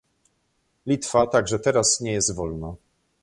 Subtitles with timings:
[0.85, 2.75] Litwa także teraz nie jest wolna